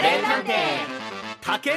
[0.00, 0.52] カレー探偵
[1.42, 1.76] たける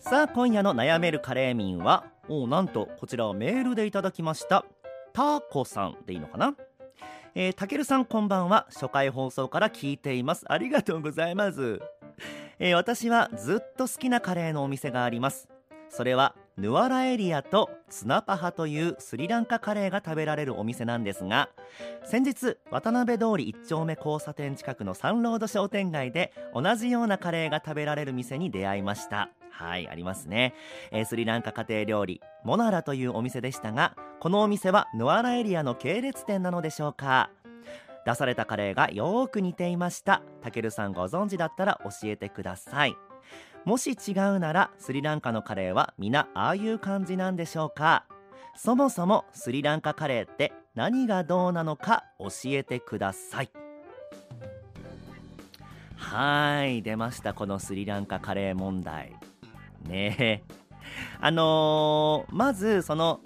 [0.00, 4.64] さあ今夜の悩めるカレー民はおなんとこちらはメールでいただきました。
[5.12, 6.56] タコさんでいいのかな？
[7.36, 8.66] えー、たけるさんこんばんは。
[8.70, 10.44] 初回放送から聞いています。
[10.48, 11.80] ありがとうございます。
[12.58, 15.48] えー、私はずっと好きなカレーのお店があります。
[15.88, 21.48] それはヌアラエリアとツナパハというスリランカカレーが食べられるお店なんですが
[22.04, 29.30] 先日渡辺通り1丁目交差点近くのサンロード商店街で同じようなカレーが食べられる店に出会いました。
[29.50, 30.54] はいありますね、
[30.90, 37.30] えー、スリランカ家庭料理モナラというお店でしたがこのお店はヌアラエリアの系列店なのでしょうか？
[38.06, 40.22] 出されたカレーがよーく似ていました。
[40.40, 42.96] たけるさんご存知だったら教えてください。
[43.64, 48.04] もし違うならスリランカのカレーは皆ああいう感じなんでしょうか？
[48.56, 53.50] そもそもスリランカカレーって何がどうなのか教えてください。
[55.96, 59.14] はい出ましたこのスリランカカレー問題。
[59.86, 60.42] ねえ。
[61.20, 63.20] あのー、まずその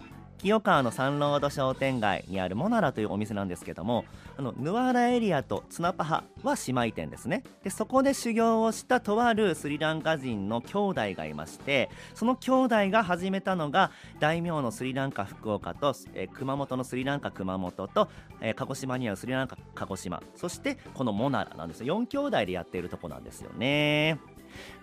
[0.44, 4.04] 清川のサンロード商店街にあるモナラというお店なんですけども
[4.36, 7.44] あのヌアラエリアとツナパハは姉妹店ですね。
[7.62, 18.10] でそこで修行をしたとあるスリランカ人の兄弟がいましてその兄弟が始めたのが大名のスリランカ福岡と、えー、熊本のスリランカ熊本と、
[18.42, 20.22] えー、鹿児島にあるスリランカ鹿児島。
[20.36, 21.98] そしてこのモナラなんですよ。
[22.02, 24.18] 4兄弟でやっているとこなんですよね。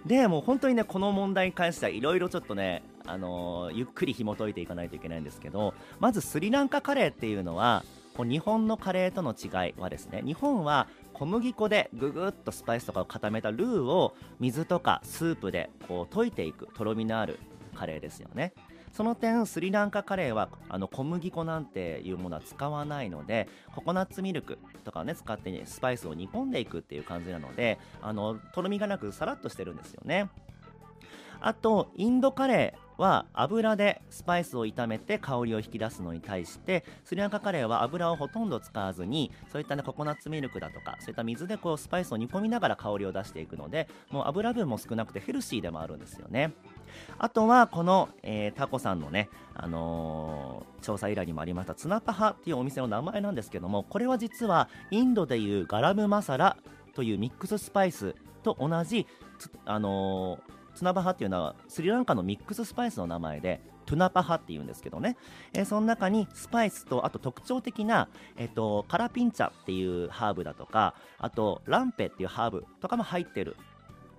[0.08, 7.84] でもう本当にねこの問題に関してはいろいろちょっとねあの、ゆっくり紐解いていかないといけないんですけどまずスリランカカレーっていうのは
[8.16, 17.40] こう日本のカレーとの違いはですね日本は小麦粉でぐぐっとスパイスとかを固めたルーを水とかスープでこう溶いていくとろみのある
[17.76, 18.54] カレーですよね。
[18.92, 30.30] その点スリランカカレーはあの小麦粉なんていうものは使わないのでココナッツミルクとかをね使って、ね、スパイスを煮込んでいくっていう感じなのであのとろみがなくさらっとしてるんですよね。
[31.40, 46.54] あとインドカレーは油でスパイスを炒めて香りを引き出すのに対してスリランカカレーは油をほとんど使わずにそういった、ね、ココナッツミルクだとかそういった水でこうスパイスを煮込みながら香りを出していくのでもう油分も少なくてヘルシーでもあるんですよね。
[47.18, 56.58] あとはこの、えー、タコさんのね、あのー、調査依頼にもありましたツナパハっていうお店の名前なんですけどもこれは実はインドでいうガラムマサラ
[56.94, 58.14] というミックススパイス
[58.44, 59.08] と同じ、
[59.66, 65.18] あのーツナバハっていうのはスリランカのミックススパイスの名前でトゥナパハっていうんですけどね、
[65.54, 73.58] えー、その中にスパイスとあと特徴的な、えーと、カラピンチャっていうハーブだとかあとランペっていうハーブとかも入ってる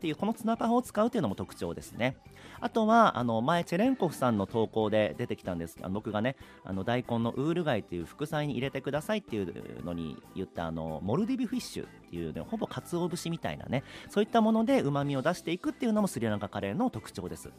[0.02, 2.16] っていうこのツナパハを使うというのも特徴ですね。
[2.60, 5.78] あとはあの前チェレンコフさんの投稿で出てきたんです。
[5.80, 17.50] あの僕がねあの大根のウール貝っていう副菜に入れてくださいっていうのに言ったあのモルディビフィッシュっていうねほぼ鰹節みたいなねそういったもので旨味を出していくっていうのもスリランカカレーの特徴です。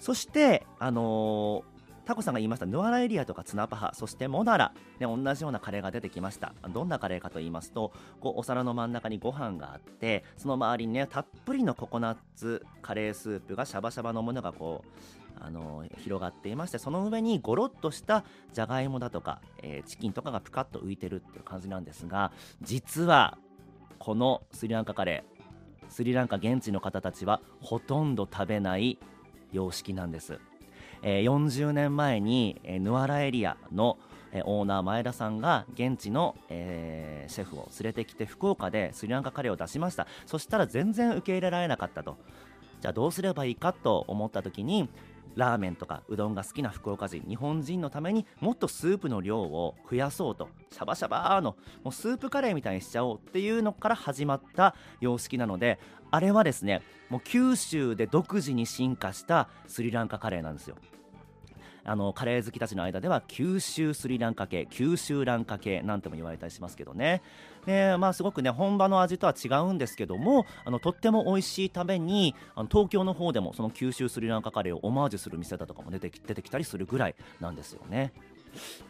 [0.00, 1.75] そしてあのー
[2.06, 6.54] タコさんが言いましたヌアラエリアとかツナパハそしてモナラ、ね、同じようなカレーが出てきました。
[6.72, 23.36] どんなカレーかと言いますとこうお皿の真ん中にご飯があってその周りにねたっぷりのココナッツカレースープがシャバシャバのものがこうあの広がっていましてその上にゴロッとしたじゃがいもだとか、えー、チキンとかがぷかっと浮いてるっていう感じなんですが実は
[23.98, 25.36] このスリランカカレー
[25.88, 28.98] スリランカ現地の方たちはほとんど食べない
[29.52, 30.40] 様式なんです。
[31.02, 33.98] えー、40年前に、えー、ヌアラエリアの、
[34.32, 40.06] えー、オーナー前田さんが現地の、えー、シェフを連れてきて福岡でスリランカカレーを出しました。
[40.26, 42.16] そしたら全然受け入れられなかったと。
[42.80, 44.88] じゃあどうすればいいかと思った時に
[45.36, 55.78] ラーメンとかうどんが好きな福岡人日本人のためにもっとスープの量を増やそうとシャバシャバーのもうスープカレーみたいにしちゃおうっていうのから始まった様式なので
[56.10, 60.76] あれはですねもう九州で独自に進化したスリランカカレーなんですよ。
[61.86, 67.22] あのカレー好きたちの間では九州スリランカ系九州ランカ系なんても言われたりしますけどね
[67.64, 78.12] でまあすごくね本場の味とは違うんですけどもあのとっても美味しいためにあの東京の方でもその九州スリランカカレーをオマージュする店だとかも出て出てきたりするぐらいなんですよね。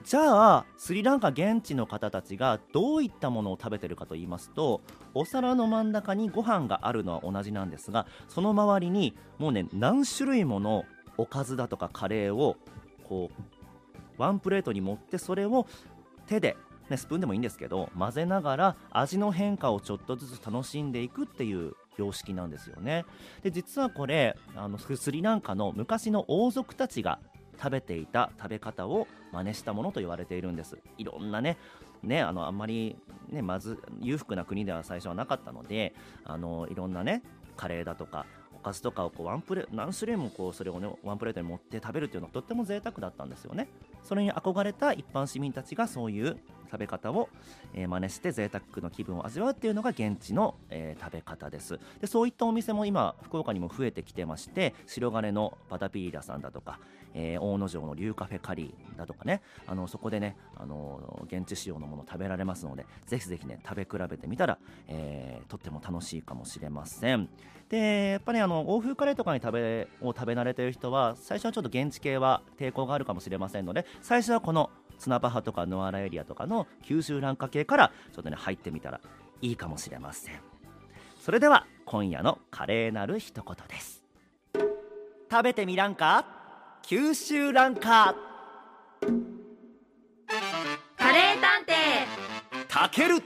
[0.05, 4.81] じゃあスリランカ現地の方たちがどういったものを食べてるかと言いますと
[5.13, 10.85] お皿の真ん中にご飯があるのは同じなんですがその周りにもうね何種類もの
[11.19, 12.57] おかずだとかカレーを
[13.09, 15.67] こうワンプレートに盛ってそれを
[16.27, 16.57] 手で、
[16.89, 23.05] ね、スプーンでもいいんですけど混ぜながら味の変化をちょっとずつ楽しんでいくっていう様式なんですよね。
[23.43, 27.19] で実はこれあのスリランカの昔の王族たちが
[27.59, 30.79] 食べていた食べ方を真似したものと言われているんです。
[30.99, 31.57] いろんなね
[32.03, 32.97] ねあのあんまり
[33.31, 35.95] ねまず裕福な国では最初はなかったので
[36.25, 37.23] あのいろんなね
[37.57, 38.27] カレーだとか
[38.67, 43.69] かずとかをこうワンプレ何種類もこうそれをねワンプレートに持って食べるというのはとっても贅沢だったんですよね。
[44.03, 46.37] それに憧れた一般市民たちがそういう
[46.71, 47.29] 食べ方を、
[47.75, 51.79] えー、真似して贅沢の気分を味わうっていうのが現地の、えー、食べ方です。
[52.01, 56.79] でそういったお店も今福岡にも増えてきてまして白金のバタピーラさんだとか、
[57.15, 64.59] えー、大野城の竜カフェカリーだとかねあのそこでねあの現地仕様のもの食べられますのでぜひぜひね食べ比べてみたら、
[64.89, 67.29] え、とっても楽しいかもしれません。
[67.69, 79.01] でやっぱりあの欧風カレーとかに食べを食べ慣れてる人は最初はちょっと現地系は抵抗があるかもしれませんので最初はこの砂場とかノアラエリアとかの九州蘭花系からちょっとね入ってみたら
[79.43, 80.35] いいかもしれません。
[81.21, 84.03] それでは今夜の華麗なる一言です。
[85.31, 86.25] 食べてみらんか？
[86.83, 88.15] 九州蘭花
[90.97, 91.75] カレー探偵。
[92.69, 93.21] たける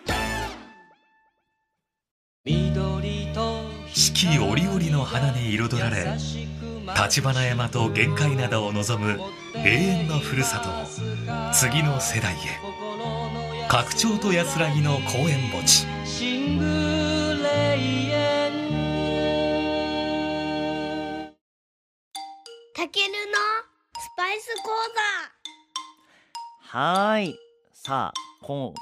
[4.21, 6.19] 季折々の花に彩られ
[6.95, 9.19] 橘山と玄界灘を望む
[9.55, 12.37] 永遠のふるさとを次の世代へ。
[13.67, 15.87] 拡張と安らぎの公園墓地。
[22.75, 23.39] たけるの
[23.97, 24.71] スパイス講
[26.79, 27.39] はーい。
[27.73, 28.75] さあこん。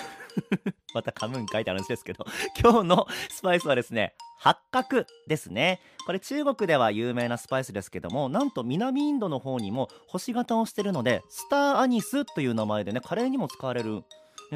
[0.92, 2.26] また噛むんかいって話ですけど
[2.60, 5.80] 今日のスパイスはですね八角ですね。
[6.04, 14.02] これ中国では有名なスパイスですけどもなんと南インドの方にも星型をしてるのでスターアニスという名前でねカレーにも使われる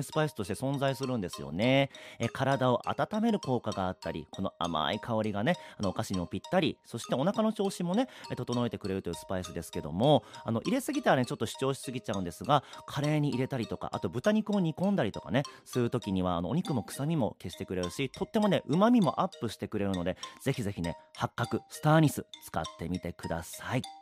[0.02, 1.90] スパイスとして存在するんですよね。
[2.18, 23.97] え体を温める効果があったりこの甘い香りがねあのお菓子にもぴったりそしてお腹の調子もね整えてくれるというスパイスですけどもあの入れすぎたらねちょっと主張しすぎちゃうんですがカレーに入れたりとかあと豚肉を煮込んだりとかねする時にはあのお肉も臭みも消してくれるしとってもね旨味もアップしてくれるのでぜひぜひね八角スターニス使ってみてください。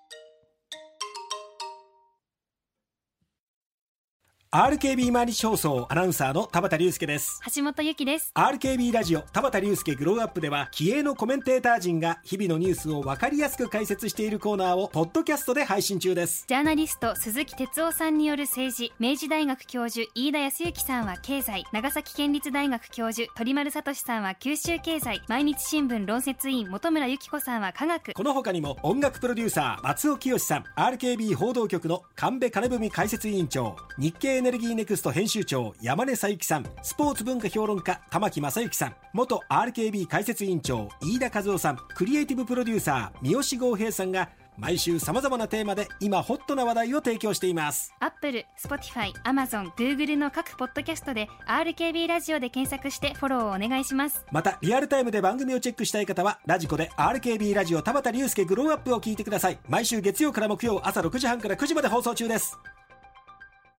[4.52, 7.40] RKB 毎日放送アナウンサーの田畑隆介です。
[7.56, 8.30] 橋本由紀です。
[8.32, 16.44] RKB ラジオ田畑隆介グローアップでは気鋭のコメンテーター陣が日々のニュースを分かりやすく解説しているコーナーをポッドキャストで配信中です。
[16.46, 28.12] ジャーナリスト鈴木哲夫さんによる政治明治大学教授飯田康之さんは経済長崎県立大学教授鳥丸聡さんは九州経済毎日新聞論説委員元村有希子さんは科学。
[28.12, 36.66] この他にも音楽プロデューサー松尾潔さん RKB 報道局の神戸金史解説委員長日経エネルギー Next 編集長山根小雪さん。
[36.82, 38.96] スポーツ文化評論家玉木正之さん。
[39.14, 41.78] 元 RKB 解説委員長飯田和郎さん。
[41.94, 44.28] クリエイティブプロデューサー三好剛平さんが
[44.58, 47.94] 毎週さまざまなテーマで今ホットな話題を提供しています。
[48.00, 54.24] アップル、 Spotify、アマゾン、グーグルの各ポッドキャストで RKB ラジオで検索してフォローをお願いします。
[54.30, 59.58] またリアルタイムで番組をチェックしたい方は radiko で RKB ラジオ田畑竜介 Grooooow Up を聞いてください。
[59.68, 62.58] 毎週月曜から木曜朝6時半から9時まで放送中です